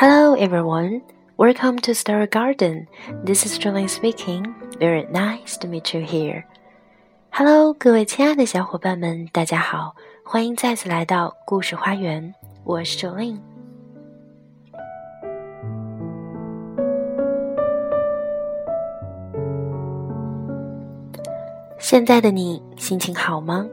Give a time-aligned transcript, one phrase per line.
[0.00, 1.02] Hello everyone,
[1.36, 2.86] welcome to Story Garden.
[3.24, 4.54] This is Jolene speaking.
[4.78, 6.44] Very nice to meet you here.
[7.32, 12.32] Hello，各位亲爱的小伙伴们，大家好，欢迎再次来到故事花园，
[12.62, 13.40] 我是 Jolene。
[21.80, 23.66] 现在的你心情好吗？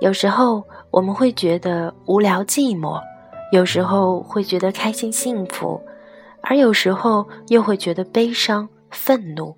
[0.00, 3.02] 有时候我们会觉得无聊寂寞，
[3.52, 5.78] 有时候会觉得开心幸福，
[6.42, 9.54] 而有时候又会觉得悲伤愤怒。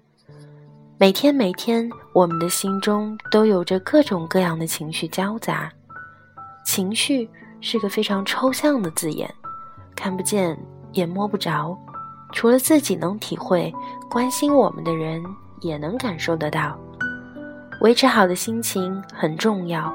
[0.99, 5.71] 每天每天，我们的心中都有着各种各样的情绪交杂。
[6.67, 7.31] 情绪
[7.61, 9.33] 是个非常抽象的字眼，
[9.95, 10.59] 看不见
[10.91, 11.79] 也摸不着，
[12.33, 13.73] 除了自己能体会，
[14.11, 15.23] 关心我们的人
[15.61, 16.77] 也能感受得到。
[17.81, 19.95] 维持好的心情很重要。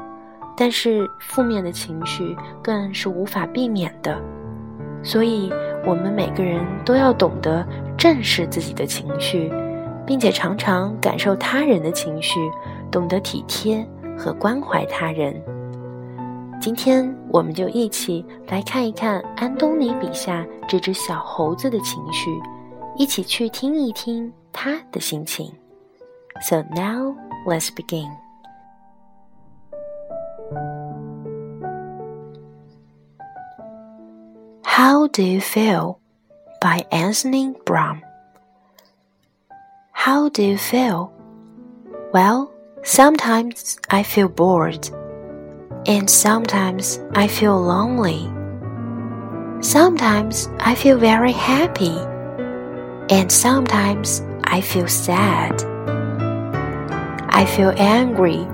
[0.61, 4.21] 但是负面的情绪更是无法避免的，
[5.01, 5.49] 所以
[5.85, 7.65] 我们每个人都要懂得
[7.97, 9.49] 正视自己的情绪，
[10.05, 12.41] 并且常常感受他人的情绪，
[12.91, 15.41] 懂得体贴和关怀他人。
[16.59, 22.29] 今天我们就一起来看一看安东尼笔下这只小猴子的情绪，
[22.97, 25.49] 一起去听一听他的心情。
[26.41, 27.15] So now
[27.47, 28.28] let's begin.
[34.79, 35.99] How Do You Feel?
[36.61, 38.01] by Anthony Brown.
[39.91, 41.11] How do you feel?
[42.13, 44.89] Well, sometimes I feel bored,
[45.85, 48.31] and sometimes I feel lonely.
[49.61, 51.97] Sometimes I feel very happy,
[53.13, 55.61] and sometimes I feel sad.
[57.27, 58.47] I feel angry,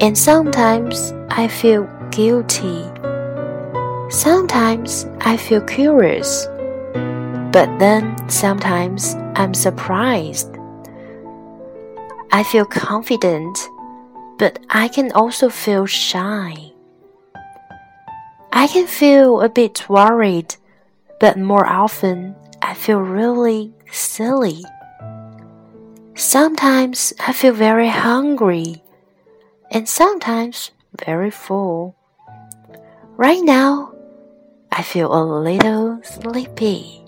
[0.00, 2.90] and sometimes I feel guilty.
[4.10, 6.46] Sometimes I feel curious,
[7.52, 10.50] but then sometimes I'm surprised.
[12.32, 13.56] I feel confident,
[14.36, 16.72] but I can also feel shy.
[18.52, 20.56] I can feel a bit worried,
[21.20, 24.64] but more often I feel really silly.
[26.16, 28.82] Sometimes I feel very hungry,
[29.70, 30.72] and sometimes
[31.06, 31.94] very full.
[33.16, 33.89] Right now,
[34.80, 37.02] I feel a little sleepy.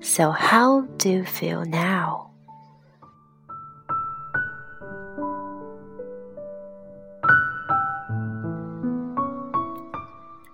[0.00, 2.30] So, how do you feel now?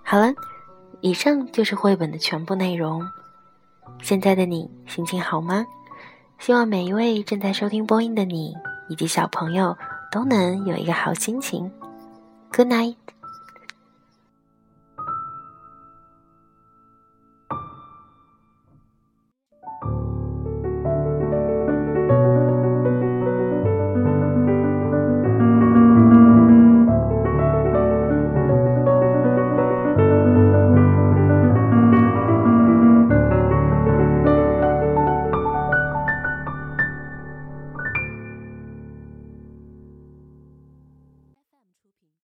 [0.02, 0.32] 好了，
[1.02, 3.06] 以上就是绘本的全部内容。
[4.00, 5.66] 现在的你心情好吗？
[6.38, 8.54] 希望每一位正在收听播音的你
[8.88, 9.76] 以及小朋友
[10.10, 11.70] 都能有一个好心情。
[12.50, 12.96] Good night.